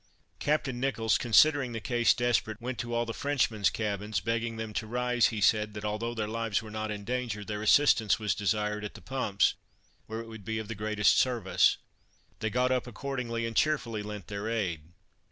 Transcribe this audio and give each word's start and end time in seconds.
Captain 0.39 0.79
Nicholls, 0.79 1.19
considering 1.19 1.73
the 1.73 1.79
case 1.79 2.15
desperate, 2.15 2.59
went 2.59 2.79
to 2.79 2.91
all 2.91 3.05
the 3.05 3.13
Frenchmen's 3.13 3.69
cabins, 3.69 4.19
begging 4.19 4.57
them 4.57 4.73
to 4.73 4.87
rise; 4.87 5.27
he 5.27 5.39
said, 5.39 5.75
that, 5.75 5.85
although 5.85 6.15
their 6.15 6.27
lives 6.27 6.59
were 6.59 6.71
not 6.71 6.89
in 6.89 7.03
danger, 7.03 7.45
their 7.45 7.61
assistance 7.61 8.17
was 8.17 8.33
desired 8.33 8.83
at 8.83 8.95
the 8.95 8.99
pumps, 9.01 9.53
where 10.07 10.19
it 10.19 10.27
would 10.27 10.43
be 10.43 10.57
of 10.57 10.67
the 10.67 10.73
greatest 10.73 11.19
service. 11.19 11.77
They 12.39 12.49
got 12.49 12.71
up 12.71 12.87
accordingly, 12.87 13.45
and 13.45 13.55
cheerfully 13.55 14.01
lent 14.01 14.25
their 14.25 14.49
aid. 14.49 14.81